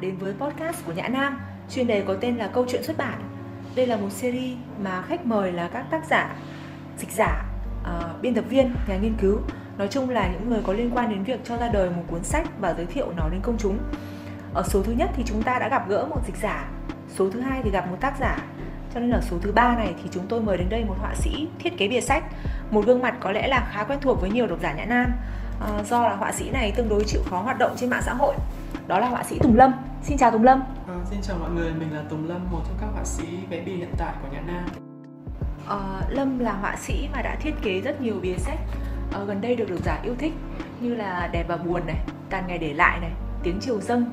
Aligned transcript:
đến 0.00 0.16
với 0.16 0.34
podcast 0.38 0.86
của 0.86 0.92
Nhã 0.92 1.08
Nam, 1.08 1.40
chuyên 1.70 1.86
đề 1.86 2.04
có 2.06 2.14
tên 2.20 2.36
là 2.36 2.46
Câu 2.46 2.66
chuyện 2.68 2.82
xuất 2.82 2.98
bản. 2.98 3.22
Đây 3.76 3.86
là 3.86 3.96
một 3.96 4.10
series 4.10 4.58
mà 4.82 5.02
khách 5.02 5.26
mời 5.26 5.52
là 5.52 5.68
các 5.72 5.86
tác 5.90 6.04
giả, 6.10 6.34
dịch 6.98 7.10
giả, 7.12 7.44
uh, 7.82 8.22
biên 8.22 8.34
tập 8.34 8.44
viên, 8.48 8.74
nhà 8.88 8.96
nghiên 8.96 9.16
cứu, 9.20 9.40
nói 9.78 9.88
chung 9.88 10.10
là 10.10 10.28
những 10.32 10.50
người 10.50 10.60
có 10.66 10.72
liên 10.72 10.90
quan 10.94 11.10
đến 11.10 11.22
việc 11.22 11.40
cho 11.44 11.56
ra 11.56 11.68
đời 11.68 11.90
một 11.90 12.02
cuốn 12.06 12.24
sách 12.24 12.46
và 12.60 12.74
giới 12.74 12.86
thiệu 12.86 13.12
nó 13.16 13.28
đến 13.28 13.40
công 13.40 13.58
chúng. 13.58 13.78
Ở 14.54 14.62
số 14.66 14.82
thứ 14.82 14.92
nhất 14.92 15.10
thì 15.16 15.22
chúng 15.26 15.42
ta 15.42 15.58
đã 15.58 15.68
gặp 15.68 15.88
gỡ 15.88 16.06
một 16.10 16.20
dịch 16.26 16.36
giả, 16.36 16.68
số 17.14 17.30
thứ 17.30 17.40
hai 17.40 17.60
thì 17.64 17.70
gặp 17.70 17.90
một 17.90 17.96
tác 18.00 18.14
giả, 18.20 18.38
cho 18.94 19.00
nên 19.00 19.10
ở 19.10 19.20
số 19.30 19.36
thứ 19.42 19.52
ba 19.52 19.76
này 19.76 19.94
thì 20.02 20.08
chúng 20.12 20.26
tôi 20.26 20.40
mời 20.40 20.56
đến 20.56 20.68
đây 20.68 20.84
một 20.84 20.96
họa 20.98 21.14
sĩ 21.14 21.48
thiết 21.58 21.78
kế 21.78 21.88
bìa 21.88 22.00
sách, 22.00 22.24
một 22.70 22.86
gương 22.86 23.02
mặt 23.02 23.14
có 23.20 23.32
lẽ 23.32 23.48
là 23.48 23.68
khá 23.72 23.84
quen 23.84 23.98
thuộc 24.02 24.20
với 24.20 24.30
nhiều 24.30 24.46
độc 24.46 24.58
giả 24.62 24.72
Nhã 24.72 24.84
Nam. 24.84 25.12
À, 25.60 25.82
do 25.84 26.02
là 26.02 26.16
họa 26.16 26.32
sĩ 26.32 26.50
này 26.50 26.72
tương 26.76 26.88
đối 26.88 27.04
chịu 27.04 27.20
khó 27.30 27.40
hoạt 27.40 27.58
động 27.58 27.72
trên 27.76 27.90
mạng 27.90 28.02
xã 28.02 28.14
hội 28.14 28.34
đó 28.86 28.98
là 28.98 29.08
họa 29.08 29.22
sĩ 29.22 29.38
Tùng 29.38 29.56
Lâm. 29.56 29.72
Xin 30.02 30.18
chào 30.18 30.30
Tùng 30.30 30.44
Lâm. 30.44 30.62
À, 30.88 30.94
xin 31.10 31.18
chào 31.22 31.36
mọi 31.40 31.50
người, 31.50 31.72
mình 31.72 31.92
là 31.92 32.02
Tùng 32.08 32.28
Lâm, 32.28 32.40
một 32.50 32.60
trong 32.66 32.76
các 32.80 32.86
họa 32.94 33.04
sĩ 33.04 33.24
vẽ 33.50 33.62
bìa 33.66 33.72
hiện 33.72 33.92
tại 33.98 34.14
của 34.22 34.28
Nhã 34.32 34.40
Nam. 34.46 34.64
À, 35.68 36.00
Lâm 36.08 36.38
là 36.38 36.52
họa 36.52 36.76
sĩ 36.76 37.08
mà 37.12 37.22
đã 37.22 37.36
thiết 37.40 37.54
kế 37.62 37.80
rất 37.80 38.00
nhiều 38.00 38.14
bìa 38.22 38.36
sách 38.36 38.58
à, 39.12 39.20
gần 39.26 39.40
đây 39.40 39.56
được 39.56 39.70
độc 39.70 39.78
giả 39.84 40.00
yêu 40.04 40.14
thích 40.18 40.32
như 40.80 40.94
là 40.94 41.28
Đẹp 41.32 41.44
và 41.48 41.56
buồn 41.56 41.86
này, 41.86 41.96
Tàn 42.30 42.44
ngày 42.46 42.58
để 42.58 42.72
lại 42.72 43.00
này, 43.00 43.12
Tiếng 43.42 43.58
chiều 43.60 43.80
dâng, 43.80 44.04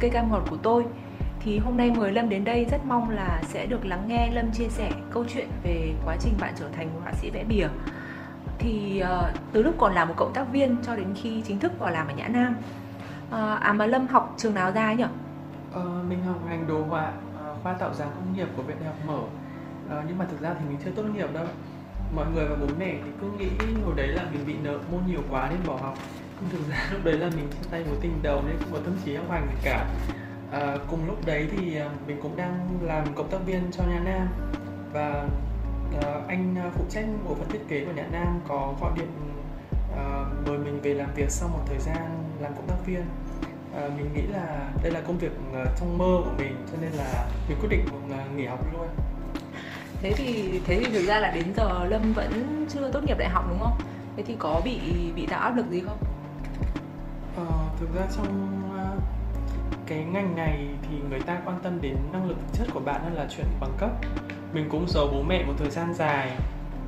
Cây 0.00 0.10
cam 0.10 0.30
ngọt 0.30 0.42
của 0.50 0.56
tôi. 0.56 0.84
Thì 1.40 1.58
hôm 1.58 1.76
nay 1.76 1.90
mời 1.96 2.12
Lâm 2.12 2.28
đến 2.28 2.44
đây 2.44 2.66
rất 2.70 2.84
mong 2.84 3.10
là 3.10 3.42
sẽ 3.42 3.66
được 3.66 3.86
lắng 3.86 4.04
nghe 4.08 4.30
Lâm 4.32 4.52
chia 4.52 4.68
sẻ 4.68 4.90
câu 5.10 5.24
chuyện 5.34 5.48
về 5.62 5.92
quá 6.04 6.16
trình 6.20 6.34
bạn 6.40 6.54
trở 6.58 6.68
thành 6.76 6.94
một 6.94 7.00
họa 7.02 7.12
sĩ 7.12 7.30
vẽ 7.30 7.44
bìa 7.44 7.68
thì 8.58 9.02
uh, 9.02 9.34
từ 9.52 9.62
lúc 9.62 9.74
còn 9.78 9.94
là 9.94 10.04
một 10.04 10.14
cộng 10.16 10.32
tác 10.32 10.52
viên 10.52 10.76
cho 10.82 10.96
đến 10.96 11.06
khi 11.14 11.42
chính 11.46 11.58
thức 11.58 11.72
vào 11.78 11.90
làm 11.90 12.08
ở 12.08 12.14
Nhã 12.14 12.28
Nam 12.28 12.56
À, 13.30 13.54
à 13.54 13.72
mà 13.72 13.86
Lâm 13.86 14.06
học 14.06 14.34
trường 14.36 14.54
nào 14.54 14.72
ra 14.72 14.86
ấy 14.86 14.96
nhỉ? 14.96 15.04
Ờ, 15.72 16.02
mình 16.08 16.24
học 16.24 16.36
ngành 16.48 16.66
đồ 16.66 16.82
họa, 16.82 17.12
ờ, 17.38 17.56
khoa 17.62 17.72
tạo 17.72 17.94
dáng 17.94 18.10
công 18.14 18.36
nghiệp 18.36 18.48
của 18.56 18.62
Viện 18.62 18.76
Đại 18.80 18.88
học 18.88 18.98
Mở. 19.06 19.20
Uh, 19.86 20.04
nhưng 20.08 20.18
mà 20.18 20.24
thực 20.30 20.40
ra 20.40 20.54
thì 20.58 20.64
mình 20.68 20.78
chưa 20.84 20.90
tốt 20.90 21.02
nghiệp 21.02 21.34
đâu. 21.34 21.46
Mọi 22.16 22.26
người 22.34 22.44
và 22.48 22.56
bố 22.60 22.66
mẹ 22.78 22.94
thì 23.04 23.10
cứ 23.20 23.26
nghĩ 23.38 23.48
hồi 23.84 23.94
đấy 23.96 24.08
là 24.08 24.24
mình 24.32 24.46
bị 24.46 24.54
nợ 24.62 24.78
môn 24.92 25.00
nhiều 25.06 25.20
quá 25.30 25.48
nên 25.50 25.58
bỏ 25.66 25.76
học. 25.82 25.94
Nhưng 26.40 26.50
thực 26.50 26.70
ra 26.70 26.76
lúc 26.92 27.04
đấy 27.04 27.18
là 27.18 27.30
mình 27.36 27.48
chia 27.50 27.68
tay 27.70 27.84
mối 27.88 27.96
tình 28.00 28.18
đầu 28.22 28.42
nên 28.46 28.56
cũng 28.58 28.72
có 28.72 28.78
tâm 28.84 28.94
trí 29.04 29.14
học 29.14 29.30
hành 29.30 29.48
cả. 29.62 29.86
À, 30.52 30.76
cùng 30.90 31.06
lúc 31.06 31.26
đấy 31.26 31.48
thì 31.50 31.78
mình 32.06 32.20
cũng 32.22 32.36
đang 32.36 32.68
làm 32.82 33.14
cộng 33.14 33.30
tác 33.30 33.38
viên 33.46 33.62
cho 33.72 33.84
Nhà 33.84 34.00
Nam 34.04 34.28
và 34.92 35.26
à, 36.02 36.20
anh 36.28 36.54
phụ 36.74 36.84
trách 36.90 37.04
bộ 37.28 37.34
phận 37.34 37.48
thiết 37.48 37.68
kế 37.68 37.84
của 37.84 37.92
Nhà 37.92 38.06
Nam 38.12 38.40
có 38.48 38.74
gọi 38.80 38.92
điện 38.96 39.08
à, 39.96 40.24
mời 40.46 40.58
mình 40.58 40.80
về 40.82 40.94
làm 40.94 41.08
việc 41.14 41.30
sau 41.30 41.48
một 41.48 41.60
thời 41.66 41.78
gian 41.78 42.25
làm 42.46 42.56
cộng 42.56 42.68
tác 42.68 42.86
viên. 42.86 43.04
À, 43.74 43.88
mình 43.96 44.12
nghĩ 44.14 44.22
là 44.22 44.70
đây 44.82 44.92
là 44.92 45.00
công 45.00 45.18
việc 45.18 45.32
uh, 45.50 45.68
trong 45.80 45.98
mơ 45.98 46.20
của 46.24 46.30
mình 46.38 46.56
cho 46.72 46.78
nên 46.80 46.92
là 46.92 47.26
mình 47.48 47.58
quyết 47.60 47.68
định 47.70 47.84
uh, 47.86 48.36
nghỉ 48.36 48.46
học 48.46 48.60
luôn 48.72 48.88
thế 50.02 50.12
thì 50.16 50.60
thế 50.66 50.80
thì 50.80 50.92
thực 50.92 51.06
ra 51.06 51.20
là 51.20 51.30
đến 51.30 51.44
giờ 51.56 51.84
lâm 51.84 52.12
vẫn 52.12 52.66
chưa 52.68 52.90
tốt 52.92 53.00
nghiệp 53.06 53.18
đại 53.18 53.28
học 53.28 53.44
đúng 53.48 53.58
không? 53.60 53.78
Thế 54.16 54.22
thì 54.26 54.36
có 54.38 54.60
bị 54.64 54.80
bị 55.16 55.26
tạo 55.26 55.40
áp 55.40 55.56
lực 55.56 55.66
gì 55.70 55.82
không? 55.86 55.98
Ờ, 57.36 57.46
thực 57.80 57.94
ra 57.94 58.02
trong 58.16 58.62
cái 59.86 59.98
ngành 59.98 60.36
này 60.36 60.68
thì 60.82 60.96
người 61.10 61.20
ta 61.20 61.38
quan 61.44 61.58
tâm 61.62 61.78
đến 61.82 61.96
năng 62.12 62.28
lực 62.28 62.36
thực 62.38 62.58
chất 62.58 62.74
của 62.74 62.80
bạn 62.80 63.00
hơn 63.04 63.14
là 63.14 63.26
chuyện 63.36 63.46
bằng 63.60 63.72
cấp. 63.78 63.90
Mình 64.52 64.68
cũng 64.70 64.84
giấu 64.88 65.08
bố 65.12 65.22
mẹ 65.22 65.44
một 65.46 65.54
thời 65.58 65.70
gian 65.70 65.94
dài 65.94 66.30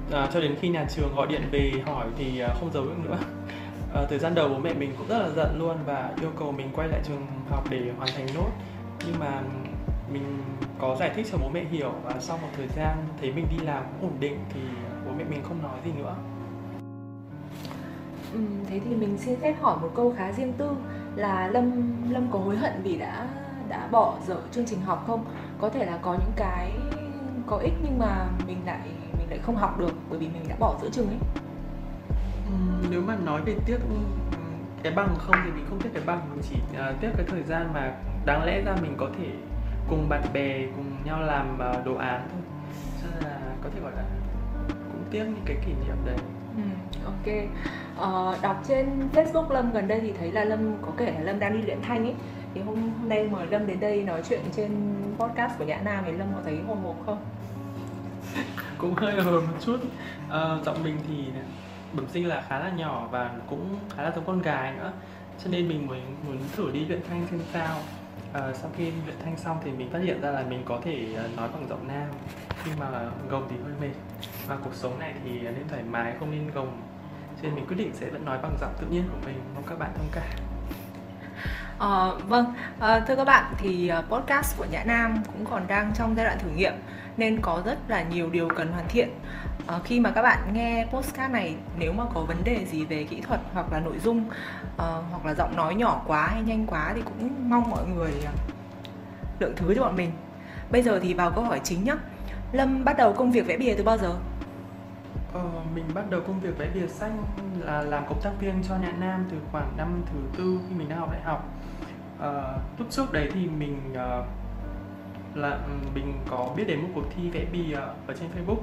uh, 0.09 0.15
cho 0.33 0.41
đến 0.41 0.57
khi 0.61 0.69
nhà 0.69 0.87
trường 0.91 1.17
gọi 1.17 1.27
điện 1.27 1.43
về 1.51 1.73
hỏi 1.87 2.07
thì 2.19 2.43
không 2.61 2.71
giấu 2.73 2.85
được 2.85 2.99
nữa 3.05 3.19
à, 3.99 4.07
thời 4.09 4.19
gian 4.19 4.35
đầu 4.35 4.49
bố 4.49 4.59
mẹ 4.59 4.75
mình 4.75 4.95
cũng 4.99 5.09
rất 5.09 5.19
là 5.19 5.29
giận 5.29 5.59
luôn 5.59 5.77
và 5.87 6.15
yêu 6.21 6.31
cầu 6.39 6.53
mình 6.53 6.71
quay 6.75 6.89
lại 6.89 7.01
trường 7.05 7.27
học 7.51 7.65
để 7.71 7.93
hoàn 7.97 8.11
thành 8.17 8.27
nốt. 8.35 8.51
Nhưng 9.07 9.19
mà 9.19 9.43
mình 10.13 10.43
có 10.79 10.97
giải 11.01 11.11
thích 11.17 11.27
cho 11.33 11.39
bố 11.39 11.49
mẹ 11.49 11.65
hiểu 11.71 11.93
và 12.05 12.15
sau 12.21 12.39
một 12.39 12.49
thời 12.57 12.69
gian 12.77 12.97
thấy 13.21 13.33
mình 13.33 13.47
đi 13.51 13.65
làm 13.65 13.85
cũng 14.01 14.11
ổn 14.11 14.21
định 14.21 14.39
thì 14.51 14.61
bố 15.07 15.13
mẹ 15.19 15.25
mình 15.31 15.43
không 15.43 15.63
nói 15.63 15.79
gì 15.85 15.91
nữa. 15.99 16.15
Ừ, 18.33 18.41
thế 18.69 18.81
thì 18.85 18.95
mình 18.95 19.19
xin 19.19 19.41
phép 19.41 19.55
hỏi 19.61 19.77
một 19.83 19.91
câu 19.95 20.15
khá 20.17 20.33
riêng 20.33 20.53
tư 20.53 20.71
là 21.17 21.49
lâm 21.49 21.95
lâm 22.13 22.33
có 22.33 22.39
hối 22.39 22.57
hận 22.57 22.73
vì 22.83 22.99
đã 22.99 23.29
đã 23.69 23.89
bỏ 23.91 24.15
dở 24.27 24.37
chương 24.53 24.67
trình 24.67 24.81
học 24.81 25.05
không? 25.07 25.25
Có 25.61 25.69
thể 25.69 25.85
là 25.85 25.99
có 26.03 26.13
những 26.13 26.33
cái 26.37 26.73
có 27.47 27.57
ích 27.57 27.75
nhưng 27.83 27.99
mà 27.99 28.29
mình 28.47 28.59
lại 28.67 28.81
mình 29.19 29.27
lại 29.31 29.39
không 29.39 29.57
học 29.57 29.79
được 29.79 29.93
bởi 30.11 30.19
vì 30.19 30.29
mình 30.29 30.43
đã 30.49 30.57
bỏ 30.61 30.79
giữa 30.83 30.91
trường 30.91 31.07
ấy 31.07 31.19
nếu 32.91 33.01
mà 33.01 33.17
nói 33.17 33.41
về 33.43 33.57
tiếc 33.67 33.79
cái 34.83 34.93
bằng 34.93 35.15
không 35.19 35.37
thì 35.45 35.51
mình 35.51 35.67
không 35.69 35.81
tiếc 35.81 35.91
cái 35.95 36.03
bằng 36.07 36.21
mình 36.31 36.43
chỉ 36.51 36.57
uh, 36.73 37.01
tiếc 37.01 37.11
cái 37.17 37.27
thời 37.29 37.43
gian 37.43 37.73
mà 37.75 37.93
đáng 38.25 38.45
lẽ 38.45 38.63
ra 38.63 38.77
mình 38.83 38.95
có 38.97 39.09
thể 39.19 39.29
cùng 39.89 40.09
bạn 40.09 40.23
bè 40.33 40.67
cùng 40.77 40.85
nhau 41.05 41.21
làm 41.21 41.55
uh, 41.55 41.87
đồ 41.87 41.95
án 41.95 42.29
thôi. 42.33 42.41
Cho 43.03 43.09
nên 43.15 43.25
là 43.25 43.39
có 43.63 43.71
thể 43.75 43.81
gọi 43.81 43.93
là 43.97 44.03
cũng 44.93 45.05
tiếc 45.11 45.25
những 45.25 45.43
cái 45.45 45.57
kỷ 45.67 45.73
niệm 45.73 45.97
đấy. 46.07 46.17
Ừ, 46.57 46.63
ok. 47.05 47.27
Uh, 47.99 48.43
đọc 48.43 48.63
trên 48.69 49.09
facebook 49.15 49.51
lâm 49.51 49.73
gần 49.73 49.89
đây 49.89 50.01
thì 50.01 50.13
thấy 50.19 50.33
là 50.33 50.45
lâm 50.45 50.75
có 50.83 50.93
kể 50.97 51.13
là 51.13 51.21
lâm 51.21 51.39
đang 51.39 51.53
đi 51.53 51.67
luyện 51.67 51.83
thanh 51.83 52.05
ấy. 52.05 52.15
Thì 52.55 52.61
hôm, 52.61 52.77
hôm 52.77 53.09
nay 53.09 53.29
mời 53.33 53.47
lâm 53.47 53.67
đến 53.67 53.81
đây 53.81 54.03
nói 54.03 54.23
chuyện 54.29 54.41
trên 54.57 54.95
podcast 55.19 55.59
của 55.59 55.65
nhã 55.65 55.81
nam 55.85 56.05
thì 56.07 56.13
lâm 56.13 56.29
có 56.35 56.41
thấy 56.45 56.59
hồi 56.67 56.77
hộp 56.83 56.97
không? 57.07 57.19
Cũng 58.79 58.95
hơi 58.95 59.23
hồi 59.23 59.43
một 59.43 59.55
chút. 59.61 59.81
Uh, 60.27 60.65
giọng 60.65 60.83
mình 60.83 60.97
thì 61.09 61.25
bẩm 61.93 62.09
sinh 62.09 62.29
là 62.29 62.43
khá 62.49 62.59
là 62.59 62.71
nhỏ 62.71 63.09
và 63.11 63.31
cũng 63.47 63.79
khá 63.97 64.03
là 64.03 64.13
giống 64.15 64.25
con 64.27 64.43
gái 64.43 64.73
nữa. 64.73 64.93
Cho 65.45 65.51
nên 65.51 65.69
mình 65.69 65.87
mới 65.87 66.01
muốn 66.27 66.39
thử 66.57 66.71
đi 66.71 66.85
luyện 66.85 67.01
thanh 67.09 67.27
xem 67.31 67.41
sao. 67.53 67.79
À, 68.33 68.41
sau 68.55 68.71
khi 68.77 68.93
luyện 69.07 69.17
thanh 69.25 69.37
xong 69.37 69.59
thì 69.65 69.71
mình 69.71 69.91
phát 69.91 69.99
hiện 70.03 70.21
ra 70.21 70.31
là 70.31 70.43
mình 70.43 70.63
có 70.65 70.81
thể 70.85 71.15
ờ, 71.17 71.29
nói 71.37 71.49
bằng 71.53 71.69
giọng 71.69 71.89
nam 71.89 72.07
nhưng 72.67 72.79
mà 72.79 72.87
gồng 73.29 73.47
thì 73.51 73.57
hơi 73.65 73.73
mệt. 73.81 73.95
Và 74.47 74.57
cuộc 74.65 74.75
sống 74.75 74.99
này 74.99 75.15
thì 75.25 75.41
nên 75.41 75.69
thoải 75.69 75.83
mái 75.83 76.13
không 76.21 76.31
nên 76.31 76.51
gồng. 76.51 76.81
Cho 77.37 77.43
nên 77.43 77.55
mình 77.55 77.67
quyết 77.67 77.77
định 77.77 77.91
sẽ 77.95 78.11
vẫn 78.11 78.25
nói 78.25 78.39
bằng 78.43 78.57
giọng 78.61 78.75
tự 78.81 78.87
nhiên 78.87 79.05
của 79.13 79.27
mình. 79.27 79.41
Mong 79.55 79.65
các 79.67 79.79
bạn 79.79 79.91
thông 79.97 80.09
cảm. 80.13 80.25
À, 81.79 82.11
vâng, 82.29 82.55
à, 82.81 83.01
thưa 83.01 83.17
các 83.17 83.25
bạn 83.25 83.55
thì 83.59 83.93
podcast 84.11 84.59
của 84.59 84.67
Nhã 84.71 84.85
Nam 84.85 85.23
cũng 85.27 85.45
còn 85.51 85.67
đang 85.67 85.93
trong 85.95 86.17
giai 86.17 86.25
đoạn 86.25 86.39
thử 86.39 86.51
nghiệm 86.51 86.73
nên 87.19 87.41
có 87.41 87.63
rất 87.65 87.79
là 87.89 88.03
nhiều 88.03 88.31
điều 88.31 88.49
cần 88.49 88.73
hoàn 88.73 88.89
thiện. 88.89 89.09
À, 89.67 89.79
khi 89.85 90.01
mà 90.01 90.11
các 90.11 90.23
bạn 90.23 90.39
nghe 90.53 90.87
postcard 90.93 91.33
này 91.33 91.55
nếu 91.79 91.93
mà 91.93 92.05
có 92.15 92.21
vấn 92.21 92.45
đề 92.45 92.65
gì 92.65 92.85
về 92.85 93.05
kỹ 93.05 93.21
thuật 93.21 93.41
hoặc 93.53 93.73
là 93.73 93.81
nội 93.81 93.99
dung 93.99 94.25
à, 94.77 94.87
hoặc 95.11 95.27
là 95.27 95.35
giọng 95.35 95.57
nói 95.57 95.75
nhỏ 95.75 96.03
quá 96.07 96.27
hay 96.27 96.43
nhanh 96.43 96.67
quá 96.67 96.93
thì 96.95 97.03
cũng 97.03 97.51
mong 97.51 97.71
mọi 97.71 97.87
người 97.87 98.13
ờ, 98.25 98.33
lượng 99.39 99.53
thứ 99.57 99.75
cho 99.75 99.83
bọn 99.83 99.97
mình. 99.97 100.11
Bây 100.71 100.83
giờ 100.83 101.01
thì 101.03 101.15
vào 101.15 101.31
câu 101.31 101.45
hỏi 101.45 101.61
chính 101.65 101.85
nhé 101.85 101.95
lâm 102.53 102.85
bắt 102.85 102.97
đầu 102.99 103.13
công 103.13 103.33
việc 103.33 103.47
vẽ 103.47 103.57
bìa 103.57 103.75
từ 103.75 103.85
bao 103.85 103.99
giờ? 103.99 104.15
Ờ, 105.33 105.45
mình 105.75 105.85
bắt 105.95 106.11
đầu 106.11 106.21
công 106.21 106.41
việc 106.41 106.59
vẽ 106.59 106.69
bìa 106.75 106.87
xanh 106.87 107.25
là 107.61 107.83
làm 107.83 108.07
cộng 108.09 108.21
tác 108.23 108.31
viên 108.41 108.63
cho 108.69 108.77
Nhã 108.77 108.93
Nam 109.01 109.25
từ 109.31 109.37
khoảng 109.53 109.77
năm 109.77 110.03
thứ 110.07 110.19
tư 110.39 110.61
khi 110.69 110.75
mình 110.75 110.89
đang 110.89 110.99
học 110.99 111.13
đại 111.13 111.23
học. 111.23 111.49
Ờ, 112.19 112.59
lúc 112.79 112.87
trước 112.91 113.13
đấy 113.13 113.31
thì 113.35 113.47
mình 113.47 113.81
uh, 113.93 114.27
là 115.39 115.51
ừ, 115.51 115.73
mình 115.95 116.15
có 116.31 116.53
biết 116.57 116.65
đến 116.67 116.83
một 116.83 116.89
cuộc 116.95 117.05
thi 117.17 117.31
vẽ 117.31 117.45
bìa 117.53 117.75
ở 118.07 118.15
trên 118.21 118.29
Facebook. 118.37 118.61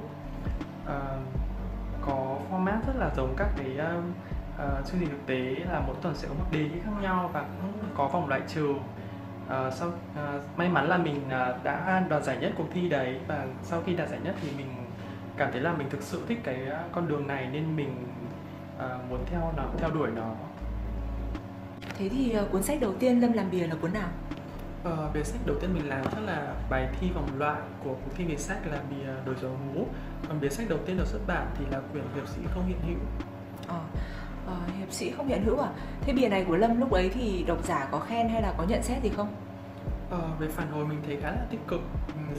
Uh, 0.84 1.22
có 2.00 2.36
format 2.50 2.80
rất 2.86 2.96
là 2.96 3.10
giống 3.16 3.34
các 3.36 3.48
cái 3.56 3.66
uh, 3.98 4.04
uh, 4.54 4.86
chương 4.86 5.00
trình 5.00 5.08
thực 5.08 5.26
tế 5.26 5.56
là 5.72 5.82
mỗi 5.86 5.96
tuần 6.02 6.14
sẽ 6.14 6.28
có 6.28 6.34
một 6.34 6.44
đề 6.52 6.68
thi 6.68 6.80
khác 6.84 6.90
nhau 7.02 7.30
và 7.32 7.40
cũng 7.40 7.72
có 7.94 8.08
vòng 8.08 8.28
loại 8.28 8.40
trừ 8.48 8.70
uh, 8.70 9.74
sau 9.74 9.88
uh, 9.88 10.58
may 10.58 10.68
mắn 10.68 10.88
là 10.88 10.96
mình 10.96 11.20
uh, 11.26 11.64
đã 11.64 12.04
đoạt 12.08 12.22
giải 12.22 12.36
nhất 12.36 12.52
cuộc 12.56 12.66
thi 12.74 12.88
đấy 12.88 13.20
và 13.28 13.46
sau 13.62 13.82
khi 13.86 13.96
đạt 13.96 14.08
giải 14.08 14.20
nhất 14.24 14.34
thì 14.42 14.48
mình 14.56 14.66
cảm 15.36 15.52
thấy 15.52 15.60
là 15.60 15.72
mình 15.72 15.90
thực 15.90 16.02
sự 16.02 16.22
thích 16.28 16.38
cái 16.44 16.60
con 16.92 17.08
đường 17.08 17.26
này 17.26 17.48
nên 17.52 17.76
mình 17.76 18.06
uh, 18.76 19.10
muốn 19.10 19.24
theo 19.26 19.52
nó 19.56 19.62
theo 19.78 19.90
đuổi 19.90 20.08
nó. 20.16 20.34
Thế 21.98 22.08
thì 22.08 22.36
uh, 22.40 22.52
cuốn 22.52 22.62
sách 22.62 22.80
đầu 22.80 22.94
tiên 22.94 23.20
lâm 23.20 23.32
làm 23.32 23.50
bìa 23.50 23.66
là 23.66 23.74
cuốn 23.80 23.92
nào? 23.92 24.08
Ờ, 24.86 25.10
bìa 25.14 25.22
sách 25.22 25.40
đầu 25.46 25.56
tiên 25.60 25.74
mình 25.74 25.88
làm 25.88 26.04
chắc 26.04 26.20
là 26.26 26.54
bài 26.70 26.88
thi 27.00 27.10
vòng 27.10 27.38
loại 27.38 27.60
của 27.84 27.94
cuộc 28.04 28.10
thi 28.16 28.24
bìa 28.24 28.36
sách 28.36 28.66
là 28.66 28.80
bìa 28.90 29.06
đổi 29.24 29.34
dấu 29.42 29.50
hú 29.50 29.86
còn 30.28 30.40
bìa 30.40 30.48
sách 30.48 30.68
đầu 30.68 30.78
tiên 30.86 30.96
được 30.96 31.06
xuất 31.06 31.20
bản 31.26 31.46
thì 31.58 31.64
là 31.70 31.80
quyển 31.92 32.04
hiệp 32.14 32.28
sĩ 32.28 32.40
không 32.54 32.66
hiện 32.66 32.78
hữu. 32.86 32.98
Ờ, 33.68 33.80
ờ, 34.46 34.56
hiệp 34.78 34.92
sĩ 34.92 35.10
không 35.10 35.28
hiện 35.28 35.42
hữu 35.44 35.58
à? 35.58 35.68
Thế 36.00 36.12
bìa 36.12 36.28
này 36.28 36.44
của 36.48 36.56
lâm 36.56 36.80
lúc 36.80 36.90
ấy 36.90 37.08
thì 37.08 37.44
độc 37.46 37.64
giả 37.64 37.88
có 37.90 37.98
khen 37.98 38.28
hay 38.28 38.42
là 38.42 38.54
có 38.56 38.64
nhận 38.64 38.82
xét 38.82 39.02
gì 39.02 39.08
không? 39.08 39.34
Ờ, 40.10 40.20
về 40.38 40.48
phản 40.48 40.70
hồi 40.70 40.84
mình 40.84 40.98
thấy 41.06 41.16
khá 41.22 41.30
là 41.30 41.46
tích 41.50 41.60
cực. 41.68 41.80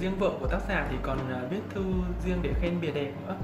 Riêng 0.01 0.17
vợ 0.19 0.31
của 0.39 0.47
tác 0.47 0.59
giả 0.69 0.87
thì 0.91 0.97
còn 1.03 1.17
à, 1.33 1.41
viết 1.49 1.61
thư 1.69 1.83
riêng 2.25 2.39
để 2.41 2.53
khen 2.61 2.81
bìa 2.81 2.91
đẹp 2.91 3.11
nữa. 3.25 3.35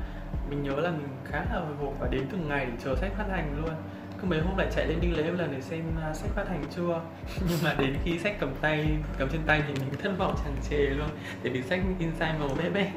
Mình 0.50 0.64
nhớ 0.64 0.76
là 0.76 0.92
mình 0.92 1.08
khá 1.26 1.38
là 1.38 1.60
hồi 1.60 1.76
hộp 1.80 1.94
và 2.00 2.08
đến 2.08 2.28
từng 2.32 2.48
ngày 2.48 2.66
để 2.66 2.74
chờ 2.84 2.96
sách 2.96 3.12
phát 3.18 3.26
hành 3.30 3.62
luôn 3.62 3.76
cứ 4.24 4.30
mấy 4.30 4.40
hôm 4.40 4.58
lại 4.58 4.68
chạy 4.76 4.88
lên 4.88 4.98
đinh 5.02 5.18
lễ 5.18 5.24
một 5.24 5.38
lần 5.38 5.52
để 5.52 5.62
xem 5.62 5.82
uh, 6.10 6.16
sách 6.16 6.30
phát 6.36 6.48
hành 6.50 6.64
chưa? 6.76 7.02
Nhưng 7.50 7.58
mà 7.64 7.76
đến 7.80 7.96
khi 8.04 8.20
sách 8.20 8.36
cầm 8.40 8.50
tay 8.62 8.88
cầm 9.18 9.30
trên 9.32 9.42
tay 9.46 9.64
thì 9.68 9.74
mình 9.74 9.90
thất 10.04 10.12
vọng 10.18 10.36
chẳng 10.44 10.56
chề 10.70 10.78
luôn 10.78 11.08
để 11.44 11.50
vì 11.50 11.62
sách 11.62 11.80
inside 12.00 12.34
màu 12.40 12.50
bé 12.64 12.70
bé. 12.70 12.92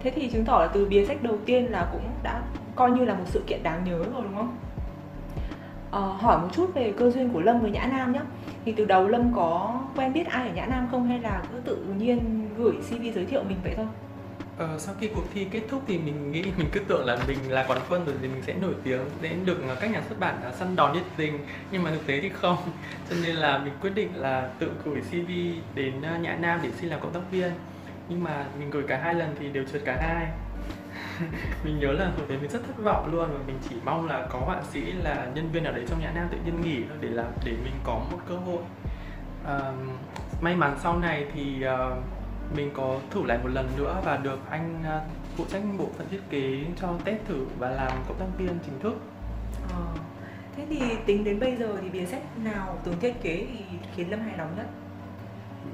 Thế 0.00 0.10
thì 0.10 0.30
chứng 0.30 0.44
tỏ 0.44 0.58
là 0.58 0.66
từ 0.66 0.84
bìa 0.84 1.04
sách 1.04 1.22
đầu 1.22 1.38
tiên 1.46 1.70
là 1.70 1.88
cũng 1.92 2.10
đã 2.22 2.42
coi 2.76 2.90
như 2.90 3.04
là 3.04 3.14
một 3.14 3.24
sự 3.26 3.42
kiện 3.46 3.62
đáng 3.62 3.84
nhớ 3.84 3.98
rồi 3.98 4.22
đúng 4.22 4.36
không? 4.36 4.56
À, 5.90 6.00
hỏi 6.00 6.38
một 6.38 6.48
chút 6.52 6.74
về 6.74 6.92
cơ 6.98 7.10
duyên 7.10 7.30
của 7.30 7.40
Lâm 7.40 7.60
với 7.60 7.70
Nhã 7.70 7.86
Nam 7.86 8.12
nhé 8.12 8.20
thì 8.64 8.72
từ 8.76 8.84
đầu 8.84 9.08
Lâm 9.08 9.34
có 9.34 9.80
quen 9.96 10.12
biết 10.12 10.26
ai 10.26 10.48
ở 10.48 10.54
Nhã 10.54 10.66
Nam 10.66 10.88
không 10.90 11.06
hay 11.06 11.18
là 11.18 11.42
cứ 11.52 11.60
tự 11.64 11.76
nhiên 11.76 12.48
gửi 12.56 12.72
CV 12.72 13.02
giới 13.14 13.24
thiệu 13.24 13.42
mình 13.48 13.58
vậy 13.64 13.74
thôi? 13.76 13.86
Ờ, 14.58 14.78
sau 14.78 14.94
khi 15.00 15.08
cuộc 15.14 15.24
thi 15.34 15.46
kết 15.50 15.62
thúc 15.68 15.82
thì 15.86 15.98
mình 15.98 16.32
nghĩ 16.32 16.44
mình 16.56 16.68
cứ 16.72 16.80
tưởng 16.88 17.06
là 17.06 17.18
mình 17.28 17.38
là 17.48 17.64
quán 17.68 17.80
quân 17.88 18.04
rồi 18.04 18.14
thì 18.22 18.28
mình 18.28 18.42
sẽ 18.42 18.54
nổi 18.54 18.74
tiếng 18.82 19.00
sẽ 19.22 19.34
được 19.44 19.58
ờ, 19.68 19.76
các 19.80 19.90
nhà 19.90 20.02
xuất 20.08 20.20
bản 20.20 20.40
ờ, 20.42 20.52
săn 20.52 20.76
đón 20.76 20.92
nhiệt 20.92 21.02
tình 21.16 21.38
nhưng 21.70 21.82
mà 21.82 21.90
thực 21.90 22.06
tế 22.06 22.20
thì 22.20 22.28
không. 22.28 22.56
Cho 23.10 23.16
nên 23.22 23.36
là 23.36 23.58
mình 23.58 23.72
quyết 23.80 23.94
định 23.94 24.08
là 24.14 24.48
tự 24.58 24.70
gửi 24.84 25.00
CV 25.00 25.30
đến 25.74 26.02
ờ, 26.02 26.18
Nhã 26.18 26.36
Nam 26.40 26.60
để 26.62 26.70
xin 26.80 26.90
làm 26.90 27.00
cộng 27.00 27.12
tác 27.12 27.20
viên. 27.30 27.50
Nhưng 28.08 28.24
mà 28.24 28.46
mình 28.58 28.70
gửi 28.70 28.82
cả 28.88 29.00
hai 29.02 29.14
lần 29.14 29.36
thì 29.40 29.48
đều 29.48 29.64
trượt 29.72 29.82
cả 29.84 29.96
hai. 30.00 30.26
Mình 31.64 31.78
nhớ 31.80 31.92
là 31.92 32.04
hồi 32.04 32.26
đấy 32.28 32.38
mình 32.40 32.50
rất 32.50 32.60
thất 32.66 32.82
vọng 32.82 33.12
luôn 33.12 33.28
và 33.32 33.38
mình 33.46 33.58
chỉ 33.68 33.76
mong 33.84 34.08
là 34.08 34.26
có 34.30 34.38
họa 34.38 34.62
sĩ 34.72 34.80
là 34.80 35.28
nhân 35.34 35.48
viên 35.52 35.64
nào 35.64 35.72
đấy 35.72 35.84
trong 35.88 36.00
Nhã 36.00 36.12
Nam 36.14 36.28
tự 36.30 36.38
nhiên 36.44 36.60
nghỉ 36.60 36.82
thôi 36.88 36.98
để 37.00 37.08
làm 37.08 37.26
để 37.44 37.52
mình 37.52 37.74
có 37.84 37.92
một 37.92 38.18
cơ 38.28 38.34
hội. 38.34 38.62
Uh, 39.44 40.42
may 40.42 40.56
mắn 40.56 40.76
sau 40.82 40.98
này 40.98 41.26
thì 41.34 41.64
uh, 41.64 42.17
mình 42.56 42.70
có 42.74 43.00
thử 43.10 43.24
lại 43.24 43.38
một 43.42 43.48
lần 43.48 43.68
nữa 43.76 44.02
và 44.04 44.16
được 44.16 44.38
anh 44.50 44.82
uh, 44.82 45.02
phụ 45.36 45.44
trách 45.48 45.62
bộ 45.78 45.88
phận 45.98 46.08
thiết 46.10 46.20
kế 46.30 46.64
cho 46.80 46.94
test 47.04 47.24
thử 47.28 47.46
và 47.58 47.70
làm 47.70 47.92
cộng 48.08 48.18
tác 48.18 48.26
viên 48.38 48.58
chính 48.66 48.80
thức. 48.80 48.96
Ờ. 49.72 49.86
thế 50.56 50.66
thì 50.68 50.80
tính 51.06 51.24
đến 51.24 51.40
bây 51.40 51.56
giờ 51.56 51.78
thì 51.82 51.88
bìa 51.88 52.06
sách 52.06 52.22
nào 52.44 52.78
từng 52.84 53.00
thiết 53.00 53.22
kế 53.22 53.46
thì 53.52 53.64
khiến 53.96 54.10
lâm 54.10 54.20
hài 54.20 54.38
lòng 54.38 54.54
nhất? 54.56 54.66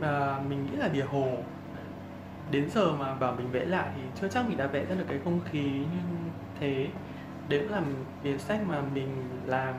Và 0.00 0.40
mình 0.48 0.66
nghĩ 0.66 0.76
là 0.76 0.88
bìa 0.88 1.04
hồ. 1.04 1.28
Đến 2.50 2.70
giờ 2.70 2.92
mà 2.92 3.14
bảo 3.14 3.32
mình 3.32 3.50
vẽ 3.50 3.64
lại 3.64 3.88
thì 3.96 4.02
chưa 4.20 4.28
chắc 4.28 4.48
mình 4.48 4.56
đã 4.56 4.66
vẽ 4.66 4.84
ra 4.84 4.94
được 4.94 5.04
cái 5.08 5.18
không 5.24 5.40
khí 5.50 5.62
như 5.62 6.00
thế. 6.60 6.86
Đấy 7.48 7.60
cũng 7.60 7.72
là 7.72 7.82
bìa 8.24 8.38
sách 8.38 8.60
mà 8.68 8.82
mình 8.94 9.08
làm 9.46 9.74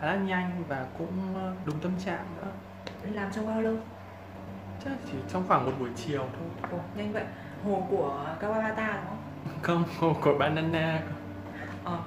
khá 0.00 0.06
là 0.06 0.16
nhanh 0.16 0.64
và 0.68 0.86
cũng 0.98 1.34
đúng 1.64 1.78
tâm 1.78 1.92
trạng 2.04 2.24
nữa. 2.36 2.50
Làm 3.12 3.32
trong 3.32 3.46
bao 3.46 3.62
lâu 3.62 3.76
chắc 4.86 4.96
chỉ 5.12 5.18
trong 5.32 5.44
khoảng 5.48 5.66
một 5.66 5.72
buổi 5.80 5.88
chiều 5.96 6.18
thôi. 6.38 6.70
Ồ, 6.72 6.78
nhanh 6.96 7.12
vậy. 7.12 7.24
Hồ 7.64 7.86
của 7.90 8.26
Kawabata 8.40 8.92
đúng 8.92 9.06
không? 9.08 9.18
Không 9.62 9.84
hồ 9.98 10.16
của 10.20 10.34
banana 10.38 11.02
ờ, 11.84 11.98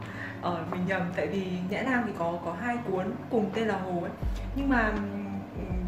ờ 0.42 0.66
mình 0.72 0.86
nhầm 0.86 1.02
tại 1.16 1.28
vì 1.28 1.52
nhã 1.70 1.82
nam 1.82 2.04
thì 2.08 2.14
có 2.20 2.40
có 2.46 2.56
hai 2.62 2.78
cuốn 2.86 3.06
cùng 3.30 3.52
tên 3.54 3.68
là 3.68 3.80
hồ 3.80 4.02
ấy. 4.02 4.12
Nhưng 4.56 4.70
mà 4.70 4.92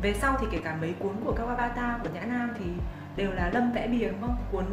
về 0.01 0.13
sau 0.13 0.37
thì 0.41 0.47
kể 0.51 0.59
cả 0.63 0.77
mấy 0.81 0.93
cuốn 0.99 1.11
của 1.25 1.35
Kawabata 1.35 1.99
của 2.03 2.09
nhã 2.13 2.21
nam 2.21 2.49
thì 2.59 2.65
đều 3.15 3.31
là 3.31 3.49
lâm 3.53 3.71
vẽ 3.71 3.87
bìa 3.87 4.09
đúng 4.09 4.21
không? 4.21 4.35
Cuốn 4.51 4.65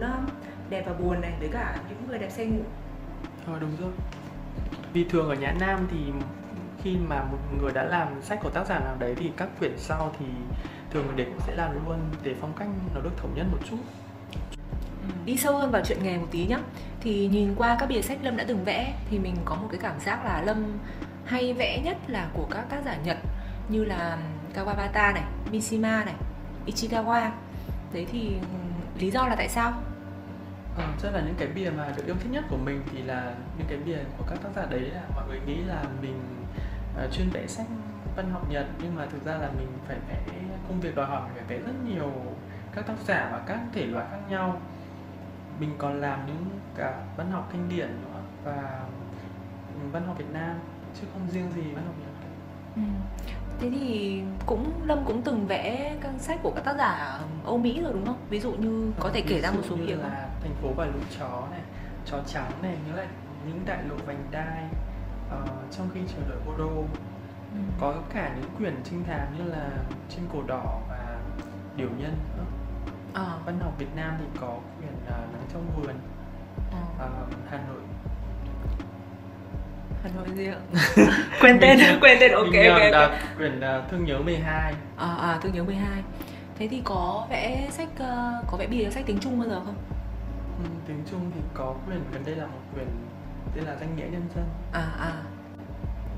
đẹp 0.70 0.82
và 0.86 0.92
buồn 0.92 1.20
này 1.20 1.32
với 1.40 1.48
cả 1.52 1.76
những 1.88 1.98
người 2.08 2.18
đẹp 2.18 2.30
say 2.30 2.46
ngủ. 2.46 2.62
Ờ 3.46 3.58
đúng 3.60 3.70
rồi. 3.80 3.90
Vì 4.92 5.04
thường 5.04 5.28
ở 5.28 5.34
nhã 5.34 5.54
nam 5.60 5.86
thì 5.90 5.98
khi 6.82 6.96
mà 7.08 7.24
một 7.24 7.38
người 7.60 7.72
đã 7.72 7.82
làm 7.82 8.22
sách 8.22 8.38
của 8.42 8.50
tác 8.50 8.66
giả 8.66 8.78
nào 8.78 8.96
đấy 8.98 9.14
thì 9.16 9.30
các 9.36 9.48
quyển 9.58 9.72
sau 9.76 10.14
thì 10.18 10.26
thường 10.90 11.06
người 11.06 11.16
đấy 11.16 11.26
cũng 11.30 11.40
sẽ 11.46 11.54
làm 11.54 11.72
luôn 11.86 11.98
để 12.22 12.34
phong 12.40 12.52
cách 12.58 12.68
nó 12.94 13.00
được 13.00 13.16
thống 13.16 13.34
nhất 13.34 13.46
một 13.50 13.58
chút. 13.70 13.76
Ừ, 15.02 15.08
đi 15.24 15.36
sâu 15.36 15.58
hơn 15.58 15.70
vào 15.70 15.82
chuyện 15.84 16.02
nghề 16.02 16.18
một 16.18 16.26
tí 16.30 16.46
nhá. 16.46 16.58
Thì 17.00 17.28
nhìn 17.28 17.54
qua 17.54 17.76
các 17.80 17.86
bìa 17.86 18.02
sách 18.02 18.18
lâm 18.22 18.36
đã 18.36 18.44
từng 18.48 18.64
vẽ 18.64 18.94
thì 19.10 19.18
mình 19.18 19.36
có 19.44 19.54
một 19.54 19.68
cái 19.70 19.80
cảm 19.82 20.00
giác 20.00 20.24
là 20.24 20.42
lâm 20.46 20.78
hay 21.24 21.52
vẽ 21.52 21.80
nhất 21.84 21.96
là 22.06 22.28
của 22.34 22.46
các 22.50 22.64
tác 22.70 22.78
giả 22.84 22.96
nhật 23.04 23.16
như 23.68 23.84
là 23.84 24.18
kawabata 24.54 25.14
này 25.14 25.24
mishima 25.52 26.04
này 26.04 26.14
ichikawa. 26.66 27.30
Đấy 27.92 28.06
thì 28.12 28.36
lý 28.98 29.10
do 29.10 29.28
là 29.28 29.36
tại 29.36 29.48
sao? 29.48 29.72
Ờ, 30.76 30.84
chắc 31.02 31.14
là 31.14 31.20
những 31.20 31.34
cái 31.38 31.48
bìa 31.48 31.70
mà 31.70 31.92
được 31.96 32.06
yêu 32.06 32.14
thích 32.20 32.30
nhất 32.30 32.44
của 32.50 32.56
mình 32.56 32.82
thì 32.92 33.02
là 33.02 33.34
những 33.58 33.66
cái 33.68 33.78
bìa 33.78 33.98
của 34.18 34.24
các 34.30 34.38
tác 34.42 34.48
giả 34.56 34.66
đấy 34.70 34.80
là 34.80 35.02
mọi 35.14 35.24
người 35.28 35.40
nghĩ 35.46 35.56
là 35.56 35.84
mình 36.02 36.20
uh, 37.04 37.12
chuyên 37.12 37.30
vẽ 37.30 37.46
sách 37.46 37.66
văn 38.16 38.30
học 38.30 38.50
Nhật 38.50 38.66
nhưng 38.82 38.96
mà 38.96 39.06
thực 39.06 39.24
ra 39.24 39.34
là 39.34 39.50
mình 39.58 39.68
phải 39.86 39.96
vẽ 40.08 40.20
công 40.68 40.80
việc 40.80 40.96
đòi 40.96 41.06
hỏi 41.06 41.22
mình 41.22 41.44
phải 41.46 41.58
vẽ 41.58 41.64
rất 41.66 41.72
nhiều 41.84 42.12
các 42.72 42.86
tác 42.86 42.98
giả 43.06 43.28
và 43.32 43.42
các 43.46 43.60
thể 43.72 43.86
loại 43.86 44.06
khác 44.10 44.20
nhau 44.28 44.60
mình 45.60 45.74
còn 45.78 46.00
làm 46.00 46.26
những 46.26 46.60
cả 46.76 47.02
văn 47.16 47.30
học 47.30 47.48
kinh 47.52 47.68
điển 47.68 47.88
nữa 47.88 48.20
và 48.44 48.84
văn 49.92 50.06
học 50.06 50.18
Việt 50.18 50.30
Nam 50.32 50.58
chứ 51.00 51.06
không 51.12 51.30
riêng 51.30 51.50
gì 51.54 51.62
văn 51.62 51.86
học 51.86 51.94
Nhật 52.00 52.08
ừ. 52.76 52.82
Thế 53.60 53.70
thì 53.70 54.22
cũng 54.46 54.72
Lâm 54.86 55.04
cũng 55.04 55.22
từng 55.22 55.46
vẽ 55.46 55.96
các 56.00 56.10
sách 56.18 56.38
của 56.42 56.50
các 56.50 56.64
tác 56.64 56.76
giả 56.78 57.20
Âu 57.44 57.58
Mỹ 57.58 57.82
rồi 57.82 57.92
đúng 57.92 58.06
không? 58.06 58.18
Ví 58.30 58.40
dụ 58.40 58.52
như 58.52 58.92
có 59.00 59.10
thể 59.14 59.20
kể 59.28 59.40
ra 59.40 59.50
một 59.50 59.62
số 59.68 59.76
kiểu 59.86 59.98
là 59.98 60.28
thành 60.42 60.54
phố 60.62 60.68
và 60.76 60.86
lũ 60.86 61.00
chó 61.18 61.46
này, 61.50 61.60
chó 62.06 62.18
trắng 62.26 62.50
này, 62.62 62.76
như 62.86 62.96
lại 62.96 63.06
những 63.46 63.60
đại 63.66 63.82
lộ 63.88 63.96
vành 64.06 64.24
đai, 64.30 64.64
uh, 65.34 65.48
trong 65.70 65.88
khi 65.94 66.00
chờ 66.08 66.28
đợi 66.28 66.38
Godot. 66.46 66.86
Ừ. 67.54 67.58
Có 67.80 67.94
cả 68.14 68.34
những 68.36 68.50
quyển 68.58 68.74
trinh 68.84 69.04
thám 69.04 69.38
như 69.38 69.50
là 69.50 69.70
trên 70.08 70.24
cổ 70.32 70.42
đỏ 70.46 70.80
và 70.88 71.18
điều 71.76 71.88
nhân 71.98 72.16
nữa. 72.36 72.44
À. 73.14 73.38
Văn 73.46 73.58
học 73.60 73.74
Việt 73.78 73.96
Nam 73.96 74.14
thì 74.18 74.24
có 74.40 74.58
quyển 74.78 74.92
uh, 75.04 75.32
nắng 75.32 75.42
trong 75.52 75.66
vườn, 75.76 75.94
à. 76.72 76.82
uh, 77.04 77.50
Hà 77.50 77.58
Nội 77.68 77.80
Hà 80.02 80.10
Nội 80.16 80.26
gì 80.36 80.46
ạ? 80.46 80.58
quên 81.40 81.58
tên, 81.60 81.78
quên 82.00 82.18
tên, 82.20 82.32
ok 82.32 82.44
ok. 82.44 82.92
Đọc 82.92 83.10
quyển 83.36 83.58
uh, 83.58 83.90
Thương 83.90 84.04
nhớ 84.04 84.18
12 84.18 84.74
À, 84.96 85.14
à, 85.20 85.38
Thương 85.42 85.52
nhớ 85.52 85.64
12 85.64 86.02
Thế 86.58 86.68
thì 86.68 86.80
có 86.84 87.26
vẽ 87.30 87.68
sách, 87.70 87.88
uh, 87.92 88.46
có 88.50 88.56
vẽ 88.58 88.66
bìa 88.66 88.90
sách 88.90 89.04
tiếng 89.06 89.18
Trung 89.18 89.38
bao 89.38 89.48
giờ 89.48 89.60
không? 89.64 89.74
Ừ, 90.58 90.64
tiếng 90.86 91.02
Trung 91.10 91.30
thì 91.34 91.40
có 91.54 91.74
quyển, 91.86 92.00
gần 92.12 92.24
đây 92.24 92.36
là 92.36 92.46
một 92.46 92.60
quyển 92.74 92.86
tên 93.54 93.64
là 93.64 93.76
Danh 93.76 93.96
nghĩa 93.96 94.06
nhân 94.12 94.28
dân. 94.34 94.44
À, 94.72 94.90
à. 94.98 95.12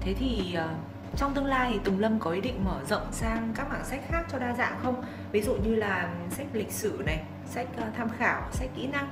Thế 0.01 0.15
thì 0.15 0.57
uh, 0.59 0.71
trong 1.17 1.35
tương 1.35 1.47
lai 1.47 1.71
thì 1.73 1.79
Tùng 1.85 2.01
Lâm 2.01 2.19
có 2.19 2.31
ý 2.31 2.41
định 2.41 2.65
mở 2.65 2.81
rộng 2.85 3.13
sang 3.13 3.53
các 3.57 3.69
mảng 3.69 3.85
sách 3.85 4.01
khác 4.09 4.27
cho 4.33 4.39
đa 4.39 4.55
dạng 4.55 4.79
không? 4.83 5.05
Ví 5.33 5.43
dụ 5.43 5.55
như 5.55 5.75
là 5.75 6.15
sách 6.31 6.47
lịch 6.53 6.73
sử 6.73 7.03
này, 7.07 7.23
sách 7.47 7.67
uh, 7.79 7.95
tham 7.97 8.09
khảo, 8.19 8.43
sách 8.51 8.71
kỹ 8.77 8.87
năng. 8.87 9.09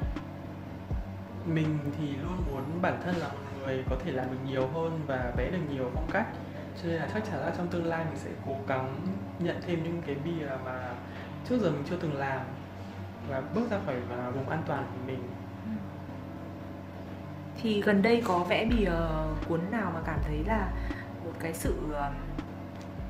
Mình 1.47 1.79
thì 1.99 2.07
luôn 2.07 2.43
muốn 2.47 2.83
bản 2.83 3.01
thân 3.05 3.17
là 3.17 3.31
người 3.59 3.85
có 3.91 3.97
thể 4.05 4.13
làm 4.13 4.27
được 4.31 4.39
nhiều 4.47 4.69
hơn 4.75 5.01
và 5.07 5.33
vẽ 5.37 5.51
được 5.51 5.59
nhiều 5.71 5.91
phong 5.95 6.11
cách. 6.13 6.27
Cho 6.83 6.89
nên 6.89 6.97
là 6.97 7.09
chắc 7.15 7.25
chắn 7.25 7.41
là 7.41 7.53
trong 7.57 7.69
tương 7.69 7.87
lai 7.87 8.05
mình 8.05 8.19
sẽ 8.19 8.31
cố 8.47 8.57
gắng 8.69 8.97
nhận 9.39 9.57
thêm 9.67 9.85
những 9.85 10.03
cái 10.07 10.15
bìa 10.15 10.47
mà 10.65 10.95
trước 11.49 11.59
giờ 11.61 11.71
mình 11.71 11.83
chưa 11.91 11.97
từng 12.01 12.17
làm 12.17 12.41
và 13.29 13.43
bước 13.55 13.71
ra 13.71 13.79
khỏi 13.87 13.95
vùng 14.35 14.49
an 14.49 14.63
toàn 14.67 14.85
của 14.93 15.07
mình 15.07 15.29
thì 17.63 17.83
gần 17.83 18.03
đây 18.03 18.23
có 18.27 18.39
vẽ 18.39 18.65
bìa 18.65 18.91
cuốn 19.49 19.61
nào 19.71 19.91
mà 19.95 20.01
cảm 20.07 20.19
thấy 20.27 20.45
là 20.47 20.69
một 21.25 21.33
cái 21.41 21.55
sự 21.55 21.75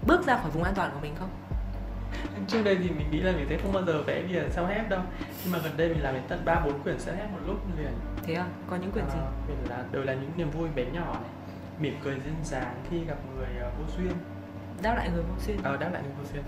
bước 0.07 0.27
ra 0.27 0.37
khỏi 0.37 0.51
vùng 0.51 0.63
an 0.63 0.75
toàn 0.77 0.91
của 0.95 1.01
mình 1.03 1.15
không? 1.19 1.31
Trước 2.47 2.63
đây 2.65 2.77
thì 2.83 2.91
mình 2.91 3.11
nghĩ 3.11 3.21
là 3.21 3.33
mình 3.33 3.47
sẽ 3.49 3.59
không 3.63 3.73
bao 3.73 3.85
giờ 3.85 4.03
vẽ 4.03 4.23
bìa 4.23 4.43
self 4.57 4.67
help 4.67 4.89
đâu. 4.89 5.01
Nhưng 5.45 5.53
mà 5.53 5.59
gần 5.59 5.77
đây 5.77 5.89
mình 5.89 6.03
làm 6.03 6.15
đến 6.15 6.23
tận 6.29 6.45
ba 6.45 6.61
bốn 6.61 6.83
quyển 6.83 6.97
self 6.97 7.17
help 7.17 7.31
một 7.31 7.39
lúc 7.47 7.57
liền. 7.79 7.93
Thế 8.23 8.35
à? 8.35 8.47
Có 8.71 8.77
những 8.77 8.91
quyển 8.91 9.05
à, 9.05 9.11
gì? 9.15 9.19
quyển 9.47 9.59
là 9.69 9.85
đều 9.93 10.03
là 10.03 10.15
những 10.15 10.33
niềm 10.37 10.51
vui 10.51 10.69
bé 10.75 10.85
nhỏ 10.93 11.13
này. 11.13 11.31
Mỉm 11.81 11.97
cười 12.05 12.15
duyên 12.15 12.35
dáng 12.45 12.83
khi 12.91 13.05
gặp 13.05 13.17
người 13.37 13.49
uh, 13.69 13.79
vô 13.79 13.85
duyên. 13.97 14.13
Đáp 14.83 14.95
lại 14.95 15.11
người 15.11 15.23
vô 15.23 15.35
duyên. 15.47 15.59
Ờ 15.63 15.77
đáp 15.77 15.91
lại 15.93 16.03
người 16.03 16.13
vô 16.19 16.25
duyên 16.33 16.45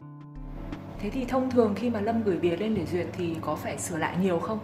thế 0.98 1.10
thì 1.10 1.24
thông 1.24 1.50
thường 1.50 1.74
khi 1.74 1.90
mà 1.90 2.00
lâm 2.00 2.22
gửi 2.22 2.38
bìa 2.38 2.56
lên 2.56 2.74
để 2.74 2.86
duyệt 2.86 3.06
thì 3.12 3.36
có 3.40 3.56
phải 3.56 3.78
sửa 3.78 3.96
lại 3.96 4.16
nhiều 4.22 4.38
không? 4.38 4.58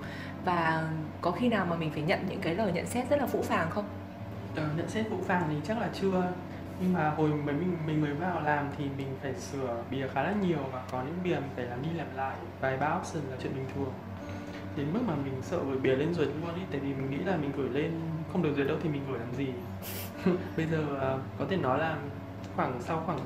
Và 0.45 0.91
có 1.21 1.31
khi 1.31 1.49
nào 1.49 1.67
mà 1.67 1.77
mình 1.77 1.91
phải 1.91 2.03
nhận 2.03 2.19
những 2.29 2.41
cái 2.41 2.55
lời 2.55 2.73
nhận 2.73 2.87
xét 2.87 3.11
rất 3.11 3.17
là 3.17 3.27
phũ 3.27 3.43
phàng 3.43 3.71
không? 3.71 3.85
Ờ, 4.57 4.69
nhận 4.77 4.89
xét 4.89 5.07
phũ 5.11 5.17
phàng 5.27 5.43
thì 5.49 5.57
chắc 5.65 5.79
là 5.79 5.89
chưa. 6.01 6.33
Nhưng 6.81 6.93
mà 6.93 7.11
hồi 7.11 7.29
mới 7.29 7.55
mình 7.55 7.77
mình 7.87 8.01
mới 8.01 8.15
vào 8.15 8.41
làm 8.41 8.69
thì 8.79 8.85
mình 8.99 9.07
phải 9.23 9.35
sửa 9.35 9.83
bìa 9.91 10.09
khá 10.15 10.23
là 10.23 10.35
nhiều 10.47 10.59
và 10.73 10.83
có 10.93 11.03
những 11.03 11.19
bìa 11.25 11.35
mình 11.35 11.51
phải 11.57 11.65
làm 11.65 11.83
đi 11.83 11.89
làm 11.95 12.07
lại. 12.17 12.37
Vài 12.61 12.77
ba 12.77 12.97
option 12.97 13.23
là 13.31 13.37
chuyện 13.43 13.55
bình 13.55 13.67
thường. 13.75 13.93
Đến 14.77 14.87
mức 14.93 15.01
mà 15.07 15.15
mình 15.25 15.35
sợ 15.43 15.59
gửi 15.69 15.79
bìa 15.79 15.97
lên 15.97 16.15
duyệt 16.15 16.29
luôn 16.29 16.55
ý 16.55 16.63
tại 16.71 16.81
vì 16.81 16.95
mình 16.95 17.11
nghĩ 17.11 17.25
là 17.25 17.37
mình 17.37 17.53
gửi 17.57 17.69
lên 17.69 18.01
không 18.33 18.43
được 18.43 18.53
duyệt 18.57 18.67
đâu 18.67 18.77
thì 18.83 18.89
mình 18.89 19.03
gửi 19.09 19.19
làm 19.19 19.35
gì? 19.35 19.49
Bây 20.57 20.67
giờ 20.67 20.85
ờ, 20.99 21.19
có 21.39 21.45
thể 21.51 21.57
nói 21.57 21.79
là 21.79 21.97
khoảng 22.57 22.83
sau 22.83 23.03
khoảng 23.07 23.19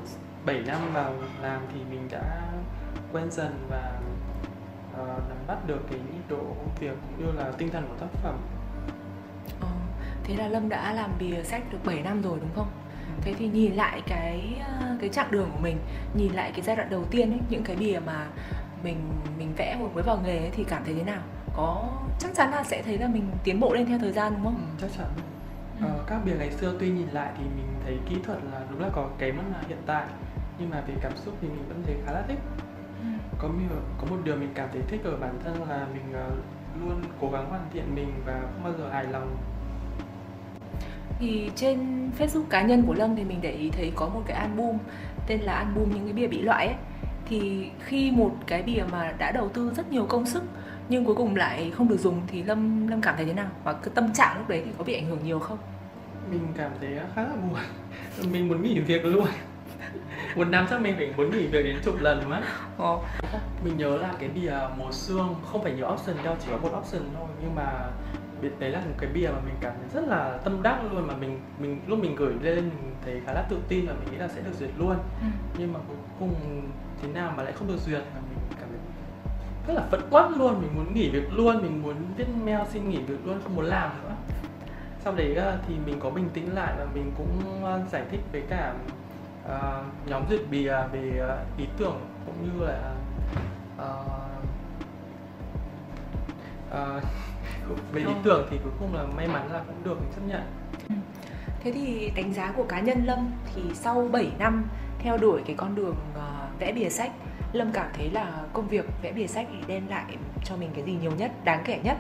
7 0.46 0.60
năm 0.66 0.78
vào 0.92 1.14
làm 1.42 1.60
thì 1.72 1.80
mình 1.90 2.08
đã 2.10 2.52
quen 3.16 3.30
dần 3.30 3.66
và 3.68 3.92
uh, 4.92 5.28
nắm 5.28 5.38
bắt 5.46 5.66
được 5.66 5.80
cái 5.90 5.99
nhịp 5.99 6.23
độ 6.28 6.37
công 6.37 6.75
việc 6.80 6.96
cũng 7.02 7.26
như 7.26 7.32
là 7.32 7.52
tinh 7.58 7.68
thần 7.70 7.85
của 7.88 7.94
tác 8.00 8.20
phẩm. 8.23 8.38
Ờ, 9.61 9.68
thế 10.25 10.37
là 10.37 10.49
lâm 10.49 10.68
đã 10.68 10.92
làm 10.92 11.11
bìa 11.18 11.42
sách 11.42 11.62
được 11.73 11.78
7 11.85 12.02
năm 12.02 12.23
rồi 12.23 12.38
đúng 12.40 12.50
không? 12.54 12.68
Thế 13.20 13.35
thì 13.38 13.49
nhìn 13.49 13.75
lại 13.75 14.02
cái 14.06 14.61
ờ, 14.80 14.96
cái 15.00 15.11
chặng 15.11 15.30
đường 15.30 15.50
của 15.52 15.61
mình 15.61 15.78
nhìn 16.14 16.32
lại 16.32 16.52
cái 16.52 16.62
giai 16.62 16.76
đoạn 16.76 16.90
đầu 16.90 17.04
tiên 17.11 17.30
ấy 17.30 17.40
những 17.50 17.62
cái 17.62 17.76
bìa 17.76 17.99
mà 18.06 18.26
mình 18.82 18.96
mình 19.38 19.52
vẽ 19.56 19.76
hồi 19.80 19.88
mới 19.94 20.02
vào 20.02 20.18
nghề 20.25 20.38
ấy, 20.38 20.50
thì 20.52 20.64
cảm 20.64 20.85
thấy 20.85 20.94
thế 20.94 21.02
nào? 21.02 21.23
Có 21.56 21.88
chắc 22.18 22.30
chắn 22.35 22.50
là 22.50 22.64
sẽ 22.64 22.82
thấy 22.82 22.99
là 22.99 23.08
mình 23.08 23.30
tiến 23.44 23.61
bộ 23.61 23.75
lên 23.75 23.87
theo 23.87 23.99
thời 23.99 24.12
gian 24.12 24.32
đúng 24.35 24.44
không? 24.44 24.54
Ừ, 24.54 24.80
chắc 24.80 24.90
chắn. 24.99 25.06
Ừ. 25.80 25.87
ờ, 25.87 26.04
các 26.06 26.18
bìa 26.25 26.35
ngày 26.38 26.50
xưa 26.50 26.76
tuy 26.80 26.88
nhìn 26.90 27.08
lại 27.08 27.32
thì 27.38 27.44
mình 27.44 27.66
thấy 27.85 27.99
kỹ 28.08 28.16
thuật 28.25 28.38
là 28.52 28.61
đúng 28.70 28.80
là 28.80 28.88
có 28.92 29.08
kém 29.18 29.37
hơn 29.37 29.52
là 29.52 29.62
hiện 29.68 29.82
tại 29.87 30.06
nhưng 30.58 30.70
mà 30.70 30.80
về 30.80 30.94
cảm 31.02 31.12
xúc 31.16 31.35
thì 31.40 31.49
mình 31.49 31.68
vẫn 31.68 31.82
thấy 31.87 31.94
khá 32.06 32.12
là 32.12 32.23
thích. 32.28 32.38
ừ. 32.58 32.65
Có 33.38 33.49
có 33.99 34.07
một 34.11 34.16
điều 34.25 34.37
mình 34.37 34.50
cảm 34.55 34.69
thấy 34.73 34.83
thích 34.88 35.00
ở 35.05 35.16
bản 35.16 35.38
thân 35.45 35.69
là 35.69 35.87
mình 35.95 36.12
uh, 36.28 36.33
luôn 36.81 37.02
cố 37.21 37.31
gắng 37.31 37.50
hoàn 37.50 37.62
thiện 37.73 37.95
mình 37.95 38.12
và 38.26 38.40
không 38.40 38.64
bao 38.64 38.73
giờ 38.78 38.88
hài 38.93 39.05
lòng 39.05 39.37
thì 41.19 41.50
trên 41.55 42.11
Facebook 42.19 42.45
cá 42.50 42.62
nhân 42.62 42.83
của 42.87 42.95
Lâm 42.95 43.16
thì 43.16 43.25
mình 43.25 43.38
để 43.43 43.50
ý 43.50 43.71
thấy 43.71 43.93
có 43.95 44.09
một 44.09 44.23
cái 44.26 44.37
album 44.37 44.78
tên 45.26 45.40
là 45.40 45.52
album 45.52 45.90
những 45.95 46.05
cái 46.05 46.12
bìa 46.12 46.26
bị 46.26 46.43
loại 46.43 46.66
ấy 46.66 46.76
thì 47.28 47.71
khi 47.85 48.11
một 48.11 48.37
cái 48.47 48.62
bìa 48.62 48.83
mà 48.93 49.12
đã 49.19 49.33
đầu 49.33 49.49
tư 49.49 49.73
rất 49.76 49.93
nhiều 49.93 50.07
công 50.09 50.26
sức 50.26 50.43
nhưng 50.88 51.05
cuối 51.05 51.14
cùng 51.14 51.37
lại 51.37 51.73
không 51.76 51.88
được 51.88 52.00
dùng 52.00 52.21
thì 52.26 52.43
Lâm 52.43 52.88
Lâm 52.88 53.00
cảm 53.00 53.16
thấy 53.16 53.25
thế 53.25 53.33
nào 53.33 53.49
và 53.64 53.73
cái 53.73 53.90
tâm 53.95 54.12
trạng 54.12 54.38
lúc 54.38 54.49
đấy 54.49 54.62
thì 54.64 54.71
có 54.78 54.85
bị 54.85 54.95
ảnh 54.95 55.07
hưởng 55.07 55.25
nhiều 55.25 55.38
không? 55.38 55.59
Mình 56.31 56.40
cảm 56.57 56.71
thấy 56.81 56.99
khá 57.14 57.23
là 57.23 57.37
buồn. 57.37 57.61
Mình 58.33 58.49
muốn 58.49 58.62
nghỉ 58.62 58.81
việc 58.81 59.05
luôn. 59.05 59.26
Một 60.37 60.49
năm 60.49 60.66
chắc 60.71 60.81
mình 60.81 60.95
phải 60.97 61.12
muốn 61.16 61.31
nghỉ 61.31 61.47
việc 61.47 61.62
đến 61.62 61.76
chục 61.85 62.00
lần 62.00 62.31
mất. 62.31 62.40
Ờ. 62.78 62.99
Mình 63.64 63.76
nhớ 63.76 63.97
là 63.97 64.12
cái 64.19 64.28
bìa 64.28 64.55
mùa 64.76 64.93
xương 64.93 65.35
không 65.45 65.62
phải 65.62 65.73
nhiều 65.73 65.88
option 65.93 66.16
đâu, 66.25 66.37
chỉ 66.40 66.47
có 66.50 66.57
một 66.57 66.78
option 66.78 67.02
thôi 67.14 67.28
nhưng 67.40 67.55
mà 67.55 67.90
đấy 68.59 68.71
là 68.71 68.81
một 68.81 68.95
cái 68.99 69.11
bìa 69.14 69.28
mà 69.28 69.40
mình 69.45 69.55
cảm 69.61 69.73
thấy 69.78 70.02
rất 70.02 70.09
là 70.09 70.38
tâm 70.45 70.62
đắc 70.62 70.78
luôn 70.93 71.07
mà 71.07 71.16
mình 71.16 71.40
mình 71.59 71.81
lúc 71.87 71.99
mình 71.99 72.16
gửi 72.16 72.35
lên 72.43 72.55
mình 72.55 72.95
thấy 73.05 73.21
khá 73.26 73.33
là 73.33 73.43
tự 73.43 73.59
tin 73.69 73.87
và 73.87 73.95
mình 73.95 74.12
nghĩ 74.12 74.19
là 74.19 74.28
sẽ 74.28 74.40
được 74.40 74.52
duyệt 74.59 74.71
luôn 74.78 74.97
ừ. 75.21 75.26
nhưng 75.59 75.73
mà 75.73 75.81
cuối 75.88 75.97
cùng 76.19 76.35
thế 77.02 77.09
nào 77.09 77.33
mà 77.37 77.43
lại 77.43 77.52
không 77.52 77.69
được 77.69 77.78
duyệt 77.78 78.02
và 78.14 78.21
mình 78.31 78.38
cảm 78.61 78.69
thấy 78.69 78.78
rất 79.66 79.75
là 79.75 79.87
phẫn 79.90 80.00
uất 80.11 80.38
luôn 80.38 80.61
mình 80.61 80.71
muốn 80.75 80.95
nghỉ 80.95 81.11
việc 81.11 81.33
luôn 81.33 81.62
mình 81.62 81.83
muốn 81.83 81.95
viết 82.16 82.26
mail 82.45 82.61
xin 82.73 82.88
nghỉ 82.88 82.99
việc 82.99 83.26
luôn 83.26 83.40
không 83.43 83.57
muốn 83.57 83.64
làm 83.64 83.90
nữa 84.02 84.14
sau 85.05 85.14
đấy 85.14 85.35
ờ, 85.35 85.59
thì 85.69 85.75
mình 85.87 86.00
có 86.00 86.11
bình 86.11 86.28
tĩnh 86.35 86.55
lại 86.55 86.75
và 86.78 86.87
mình 86.95 87.12
cũng 87.16 87.64
ờ, 87.64 87.81
giải 87.93 88.02
thích 88.11 88.21
với 88.33 88.43
cả 88.49 88.75
uh, 89.46 89.84
nhóm 90.06 90.22
duyệt 90.30 90.40
bìa 90.50 90.74
về 90.92 91.22
uh, 91.24 91.58
ý 91.58 91.66
tưởng 91.78 92.00
cũng 92.26 92.34
như 92.44 92.66
là 92.66 92.94
uh, 93.76 94.22
uh, 97.72 97.92
về 97.92 98.00
ý 98.00 98.12
tưởng 98.22 98.46
thì 98.50 98.58
cuối 98.64 98.72
cùng 98.80 98.94
là 98.94 99.02
may 99.16 99.28
mắn 99.28 99.52
là 99.52 99.62
cũng 99.66 99.84
được 99.84 99.98
chấp 100.14 100.22
nhận 100.26 100.42
ừ. 100.88 100.94
Thế 101.60 101.72
thì 101.72 102.12
đánh 102.16 102.34
giá 102.34 102.52
của 102.56 102.64
cá 102.68 102.80
nhân 102.80 103.04
Lâm 103.04 103.30
thì 103.54 103.62
sau 103.74 104.08
7 104.12 104.32
năm 104.38 104.64
theo 104.98 105.16
đuổi 105.16 105.42
cái 105.46 105.56
con 105.56 105.74
đường 105.74 105.96
uh, 106.14 106.60
vẽ 106.60 106.72
bìa 106.72 106.88
sách 106.88 107.10
Lâm 107.52 107.72
cảm 107.72 107.86
thấy 107.94 108.10
là 108.10 108.42
công 108.52 108.68
việc 108.68 108.84
vẽ 109.02 109.12
bìa 109.12 109.26
sách 109.26 109.46
thì 109.50 109.58
đem 109.66 109.88
lại 109.88 110.16
cho 110.44 110.56
mình 110.56 110.70
cái 110.74 110.84
gì 110.84 110.96
nhiều 111.00 111.12
nhất, 111.18 111.32
đáng 111.44 111.62
kể 111.64 111.80
nhất? 111.82 111.96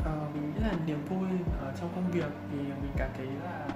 Uh, 0.00 0.34
mình 0.34 0.52
nghĩ 0.54 0.60
là 0.62 0.72
niềm 0.86 1.04
vui 1.08 1.28
ở 1.60 1.72
trong 1.80 1.88
công 1.94 2.10
việc 2.10 2.32
thì 2.50 2.58
mình 2.58 2.92
cảm 2.96 3.10
thấy 3.16 3.26
là 3.44 3.66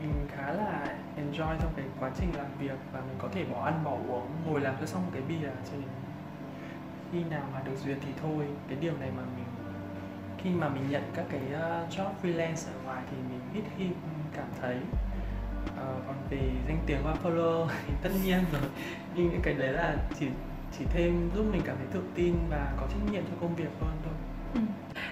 mình 0.00 0.26
khá 0.28 0.52
là 0.52 0.96
enjoy 1.16 1.56
trong 1.60 1.72
cái 1.76 1.84
quá 2.00 2.10
trình 2.18 2.28
làm 2.36 2.46
việc 2.58 2.78
và 2.92 3.00
mình 3.00 3.16
có 3.18 3.28
thể 3.32 3.44
bỏ 3.44 3.64
ăn 3.64 3.84
bỏ 3.84 3.90
uống 3.90 4.26
ngồi 4.46 4.60
làm 4.60 4.74
cho 4.80 4.86
xong 4.86 5.02
một 5.02 5.10
cái 5.12 5.22
bia 5.28 5.48
cho 5.70 5.76
khi 7.12 7.24
nào 7.30 7.42
mà 7.52 7.62
được 7.64 7.76
duyệt 7.84 7.96
thì 8.00 8.12
thôi. 8.22 8.46
Cái 8.68 8.78
điều 8.80 8.92
này 9.00 9.10
mà 9.16 9.22
mình 9.36 9.44
khi 10.38 10.50
mà 10.50 10.68
mình 10.68 10.90
nhận 10.90 11.02
các 11.14 11.24
cái 11.30 11.40
ờ, 11.52 11.86
job 11.90 12.10
freelance 12.22 12.72
ở 12.74 12.80
ngoài 12.84 13.02
thì 13.10 13.16
mình 13.16 13.40
ít 13.54 13.70
khi 13.78 13.84
cảm 14.36 14.46
thấy 14.60 14.76
uh, 15.64 16.06
còn 16.06 16.16
về 16.30 16.50
danh 16.66 16.78
tiếng 16.86 16.98
và 17.04 17.16
follow 17.22 17.68
thì 17.86 17.94
tất 18.02 18.10
nhiên 18.24 18.44
rồi. 18.52 18.62
Nhưng 19.14 19.30
những 19.30 19.40
cái 19.42 19.54
đấy 19.54 19.72
là 19.72 19.96
chỉ 20.18 20.26
chỉ 20.78 20.84
thêm 20.90 21.30
giúp 21.34 21.44
mình 21.52 21.62
cảm 21.64 21.76
thấy 21.76 21.86
tự 21.92 22.02
tin 22.14 22.34
và 22.50 22.72
có 22.80 22.86
trách 22.86 23.12
nhiệm 23.12 23.22
cho 23.22 23.36
công 23.40 23.54
việc 23.54 23.70
hơn 23.80 23.96
thôi. 24.04 24.14
Ừ 24.54 24.60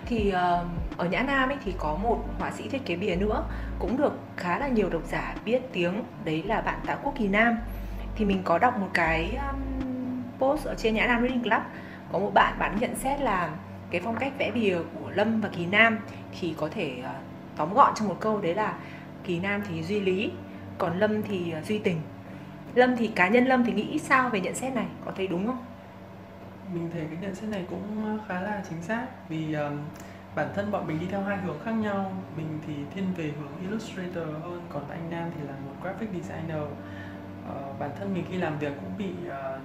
thì 0.07 0.29
uh, 0.29 0.99
ở 0.99 1.07
Nhã 1.11 1.23
Nam 1.23 1.49
ấy 1.49 1.57
thì 1.65 1.75
có 1.79 1.97
một 2.03 2.25
họa 2.39 2.51
sĩ 2.51 2.69
thiết 2.69 2.85
kế 2.85 2.97
bìa 2.97 3.17
nữa 3.17 3.45
cũng 3.79 3.97
được 3.97 4.19
khá 4.37 4.59
là 4.59 4.69
nhiều 4.69 4.91
độc 4.91 5.03
giả 5.07 5.35
biết 5.45 5.63
tiếng 5.73 6.03
đấy 6.25 6.43
là 6.43 6.61
bạn 6.61 6.79
Tạ 6.87 6.95
Quốc 7.03 7.15
Kỳ 7.19 7.29
Nam. 7.29 7.59
Thì 8.17 8.25
mình 8.25 8.43
có 8.45 8.59
đọc 8.59 8.79
một 8.79 8.89
cái 8.95 9.39
um, 9.51 10.23
post 10.39 10.67
ở 10.67 10.75
trên 10.75 10.95
Nhã 10.95 11.07
Nam 11.07 11.23
Reading 11.23 11.43
Club 11.43 11.63
có 12.13 12.19
một 12.19 12.31
bạn 12.35 12.59
bạn 12.59 12.77
nhận 12.81 12.95
xét 12.95 13.21
là 13.21 13.51
cái 13.91 14.01
phong 14.05 14.17
cách 14.17 14.33
vẽ 14.39 14.51
bìa 14.51 14.79
của 14.95 15.11
Lâm 15.11 15.41
và 15.41 15.49
Kỳ 15.49 15.67
Nam 15.67 15.99
thì 16.41 16.55
có 16.57 16.69
thể 16.75 16.97
uh, 17.01 17.07
tóm 17.57 17.75
gọn 17.75 17.93
trong 17.95 18.09
một 18.09 18.17
câu 18.21 18.41
đấy 18.41 18.55
là 18.55 18.75
Kỳ 19.25 19.39
Nam 19.39 19.63
thì 19.69 19.83
duy 19.83 20.01
lý 20.01 20.31
còn 20.79 20.99
Lâm 20.99 21.23
thì 21.23 21.55
uh, 21.59 21.65
duy 21.65 21.79
tình. 21.79 22.01
Lâm 22.75 22.97
thì 22.97 23.07
cá 23.07 23.29
nhân 23.29 23.45
Lâm 23.45 23.65
thì 23.65 23.73
nghĩ 23.73 23.99
sao 23.99 24.29
về 24.29 24.41
nhận 24.41 24.55
xét 24.55 24.75
này? 24.75 24.87
Có 25.05 25.13
thấy 25.17 25.27
đúng 25.27 25.47
không? 25.47 25.59
Mình 26.73 26.91
thấy 26.93 27.03
cái 27.11 27.19
nhận 27.21 27.35
xét 27.35 27.51
này 27.51 27.67
cũng 27.71 28.19
khá 28.29 28.41
là 28.41 28.63
chính 28.69 28.83
xác 28.83 29.07
vì 29.29 29.55
um, 29.55 29.79
bản 30.35 30.49
thân 30.55 30.71
bọn 30.71 30.87
mình 30.87 31.01
đi 31.01 31.07
theo 31.11 31.23
hai 31.23 31.37
hướng 31.37 31.59
khác 31.65 31.71
nhau. 31.73 32.13
Mình 32.37 32.59
thì 32.67 32.75
thiên 32.95 33.05
về 33.17 33.33
hướng 33.41 33.53
illustrator 33.61 34.29
hơn 34.43 34.61
còn 34.69 34.91
anh 34.91 35.11
Nam 35.11 35.31
thì 35.37 35.47
là 35.47 35.53
một 35.53 35.73
graphic 35.83 36.09
designer. 36.13 36.63
Uh, 36.63 37.79
bản 37.79 37.91
thân 37.99 38.15
mình 38.15 38.25
khi 38.31 38.37
làm 38.37 38.59
việc 38.59 38.73
cũng 38.81 38.99
bị 38.99 39.11
uh, 39.27 39.61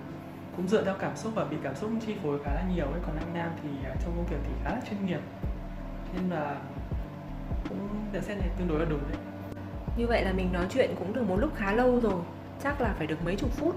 cũng 0.55 0.67
dựa 0.67 0.83
theo 0.83 0.95
cảm 0.99 1.15
xúc 1.15 1.31
và 1.35 1.45
bị 1.45 1.57
cảm 1.63 1.75
xúc 1.75 1.91
chi 2.05 2.15
phối 2.23 2.39
khá 2.43 2.53
là 2.53 2.63
nhiều 2.75 2.85
ấy. 2.85 3.01
Còn 3.05 3.15
anh 3.17 3.33
Nam 3.33 3.49
thì 3.63 3.69
uh, 3.69 3.97
trong 4.03 4.13
công 4.15 4.25
việc 4.25 4.39
thì 4.43 4.53
khá 4.63 4.69
là 4.69 4.81
chuyên 4.89 5.05
nghiệp. 5.05 5.21
Nên 6.15 6.29
là 6.29 6.55
cũng 7.69 7.89
nhận 8.13 8.21
xét 8.21 8.37
này 8.37 8.49
tương 8.57 8.67
đối 8.67 8.79
là 8.79 8.85
đúng 8.89 9.01
đấy. 9.11 9.17
Như 9.97 10.07
vậy 10.07 10.25
là 10.25 10.33
mình 10.33 10.53
nói 10.53 10.65
chuyện 10.69 10.95
cũng 10.99 11.13
được 11.13 11.23
một 11.29 11.37
lúc 11.37 11.55
khá 11.55 11.73
lâu 11.73 11.99
rồi. 11.99 12.21
Chắc 12.63 12.81
là 12.81 12.93
phải 12.97 13.07
được 13.07 13.25
mấy 13.25 13.35
chục 13.35 13.51
phút. 13.51 13.75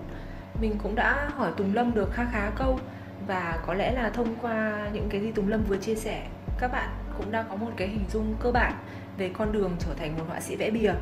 Mình 0.61 0.79
cũng 0.83 0.95
đã 0.95 1.29
hỏi 1.37 1.53
Tùng 1.57 1.75
Lâm 1.75 1.95
được 1.95 2.13
khá 2.13 2.27
khá 2.33 2.51
câu 2.57 2.79
và 3.27 3.59
có 3.67 3.75
lẽ 3.75 3.93
là 3.93 4.11
thông 4.11 4.37
qua 4.43 4.89
những 4.93 5.09
cái 5.11 5.21
gì 5.21 5.33
Tùng 5.33 5.49
Lâm 5.49 5.65
vừa 5.65 5.77
chia 5.77 5.95
sẻ 5.95 6.27
các 6.59 6.73
bạn 6.73 6.89
cũng 7.19 7.33
đang 7.33 7.45
có 7.51 7.57
một 7.57 7.71
cái 7.77 7.89
hình 7.89 8.05
dung 8.13 8.35
cơ 8.41 8.53
bản 8.53 8.73
về 9.19 9.31
con 9.39 9.53
đường 9.53 9.77
trở 9.79 9.95
thành 9.95 10.19
một 10.19 10.25
họa 10.29 10.41
sĩ 10.41 10.57
vẽ 10.57 10.71
bìa. 10.71 10.93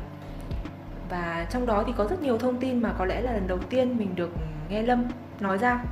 Và 1.09 1.47
trong 1.49 1.65
đó 1.65 1.83
thì 1.87 1.93
có 1.97 2.07
rất 2.07 2.21
nhiều 2.21 2.37
thông 2.37 2.59
tin 2.59 2.81
mà 2.81 2.93
có 2.97 3.05
lẽ 3.05 3.21
là 3.21 3.31
lần 3.31 3.47
đầu 3.47 3.59
tiên 3.69 3.97
mình 3.97 4.15
được 4.15 4.31
nghe 4.69 4.81
Lâm 4.81 5.05
nói 5.39 5.57
ra. 5.57 5.83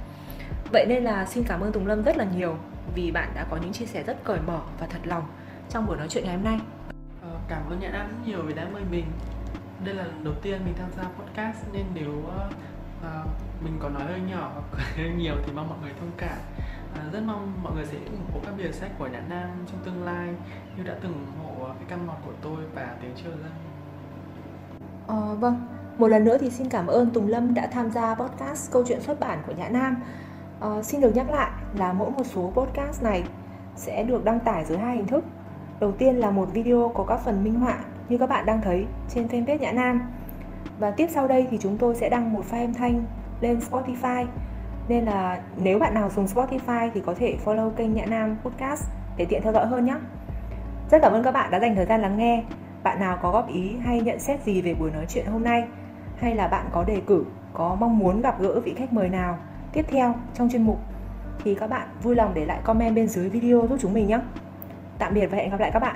Vậy 0.71 0.85
nên 0.89 1.03
là 1.03 1.25
xin 1.25 1.43
cảm 1.47 1.61
ơn 1.61 1.71
Tùng 1.71 1.87
Lâm 1.87 2.03
rất 2.03 2.17
là 2.17 2.25
nhiều 2.37 2.55
vì 2.95 3.11
bạn 3.11 3.29
đã 3.35 3.45
có 3.49 3.57
những 3.57 3.73
chia 3.73 3.85
sẻ 3.85 4.03
rất 4.03 4.23
cởi 4.23 4.39
mở 4.47 4.59
và 4.79 4.87
thật 4.87 4.99
lòng 5.03 5.23
trong 5.69 5.85
buổi 5.85 5.97
nói 5.97 6.07
chuyện 6.09 6.23
ngày 6.23 6.35
hôm 6.35 6.43
nay. 6.43 6.59
Ờ, 7.21 7.29
cảm 7.47 7.61
ơn 7.69 7.79
Nhã 7.79 7.89
Nam 7.89 8.07
rất 8.07 8.17
nhiều 8.25 8.41
vì 8.41 8.53
đã 8.53 8.67
mời 8.73 8.83
mình. 8.91 9.05
Đây 9.85 9.95
là 9.95 10.03
lần 10.03 10.23
đầu 10.23 10.33
tiên 10.41 10.61
mình 10.65 10.73
tham 10.77 10.89
gia 10.97 11.03
podcast 11.03 11.57
nên 11.73 11.85
nếu 11.93 12.11
uh, 12.11 13.27
mình 13.63 13.77
có 13.79 13.89
nói 13.89 14.03
hơi 14.03 14.21
nhỏ 14.29 14.51
hoặc 14.53 14.83
hơi 14.97 15.09
nhiều 15.09 15.35
thì 15.45 15.51
mong 15.55 15.69
mọi 15.69 15.77
người 15.81 15.91
thông 15.99 16.11
cảm 16.17 16.37
à, 16.95 17.01
rất 17.13 17.23
mong 17.25 17.53
mọi 17.63 17.73
người 17.75 17.85
sẽ 17.85 17.97
ủng 17.97 18.25
hộ 18.33 18.39
các 18.45 18.53
bìa 18.57 18.71
sách 18.71 18.91
của 18.99 19.07
Nhã 19.07 19.21
Nam 19.29 19.49
trong 19.71 19.79
tương 19.85 20.03
lai 20.03 20.29
như 20.77 20.83
đã 20.83 20.95
từng 21.01 21.13
ủng 21.13 21.59
hộ 21.59 21.65
cái 21.65 21.85
căn 21.87 22.05
ngọt 22.05 22.17
của 22.25 22.33
tôi 22.41 22.57
và 22.75 22.95
tiếng 23.01 23.11
chiều 23.15 23.31
dân 23.31 23.51
à, 25.07 25.33
vâng, 25.39 25.67
một 25.97 26.07
lần 26.07 26.23
nữa 26.23 26.37
thì 26.37 26.49
xin 26.49 26.69
cảm 26.69 26.87
ơn 26.87 27.09
Tùng 27.09 27.27
Lâm 27.27 27.53
đã 27.53 27.67
tham 27.67 27.91
gia 27.91 28.15
podcast 28.15 28.71
câu 28.71 28.83
chuyện 28.87 29.01
xuất 29.01 29.19
bản 29.19 29.39
của 29.47 29.53
Nhã 29.57 29.69
Nam. 29.69 29.97
À, 30.59 30.83
xin 30.83 31.01
được 31.01 31.15
nhắc 31.15 31.29
lại 31.29 31.51
là 31.77 31.93
mỗi 31.93 32.11
một 32.11 32.23
số 32.23 32.51
podcast 32.55 33.03
này 33.03 33.23
sẽ 33.75 34.03
được 34.03 34.25
đăng 34.25 34.39
tải 34.39 34.65
dưới 34.65 34.77
hai 34.77 34.95
hình 34.95 35.07
thức. 35.07 35.23
Đầu 35.79 35.91
tiên 35.91 36.15
là 36.15 36.31
một 36.31 36.53
video 36.53 36.91
có 36.95 37.03
các 37.03 37.17
phần 37.17 37.43
minh 37.43 37.59
họa 37.59 37.77
như 38.09 38.17
các 38.17 38.29
bạn 38.29 38.45
đang 38.45 38.61
thấy 38.61 38.85
trên 39.09 39.27
fanpage 39.27 39.59
Nhã 39.59 39.71
Nam. 39.71 40.01
Và 40.79 40.91
tiếp 40.91 41.07
sau 41.13 41.27
đây 41.27 41.47
thì 41.51 41.57
chúng 41.61 41.77
tôi 41.77 41.95
sẽ 41.95 42.09
đăng 42.09 42.33
một 42.33 42.43
file 42.51 42.65
âm 42.65 42.73
thanh 42.73 43.05
lên 43.43 43.59
Spotify. 43.71 44.25
Nên 44.87 45.05
là 45.05 45.41
nếu 45.57 45.79
bạn 45.79 45.93
nào 45.93 46.09
dùng 46.09 46.25
Spotify 46.25 46.89
thì 46.93 47.01
có 47.05 47.13
thể 47.13 47.37
follow 47.45 47.69
kênh 47.69 47.93
Nhã 47.93 48.05
Nam 48.05 48.37
Podcast 48.43 48.89
để 49.17 49.25
tiện 49.25 49.41
theo 49.43 49.53
dõi 49.53 49.67
hơn 49.67 49.85
nhé. 49.85 49.95
Rất 50.91 51.01
cảm 51.01 51.13
ơn 51.13 51.23
các 51.23 51.31
bạn 51.31 51.51
đã 51.51 51.59
dành 51.59 51.75
thời 51.75 51.85
gian 51.85 52.01
lắng 52.01 52.17
nghe. 52.17 52.43
Bạn 52.83 52.99
nào 52.99 53.17
có 53.21 53.31
góp 53.31 53.49
ý 53.49 53.75
hay 53.85 54.01
nhận 54.01 54.19
xét 54.19 54.43
gì 54.43 54.61
về 54.61 54.73
buổi 54.73 54.91
nói 54.91 55.05
chuyện 55.09 55.25
hôm 55.25 55.43
nay 55.43 55.63
hay 56.17 56.35
là 56.35 56.47
bạn 56.47 56.65
có 56.71 56.83
đề 56.83 57.01
cử, 57.07 57.25
có 57.53 57.77
mong 57.79 57.99
muốn 57.99 58.21
gặp 58.21 58.39
gỡ 58.39 58.59
vị 58.59 58.73
khách 58.77 58.93
mời 58.93 59.09
nào 59.09 59.37
tiếp 59.73 59.85
theo 59.89 60.15
trong 60.33 60.49
chuyên 60.49 60.61
mục 60.61 60.79
thì 61.43 61.55
các 61.55 61.69
bạn 61.69 61.87
vui 62.03 62.15
lòng 62.15 62.31
để 62.33 62.45
lại 62.45 62.59
comment 62.63 62.95
bên 62.95 63.07
dưới 63.07 63.29
video 63.29 63.67
giúp 63.69 63.77
chúng 63.81 63.93
mình 63.93 64.07
nhé. 64.07 64.19
Tạm 64.97 65.13
biệt 65.13 65.27
và 65.27 65.37
hẹn 65.37 65.49
gặp 65.49 65.59
lại 65.59 65.71
các 65.71 65.79
bạn. 65.79 65.95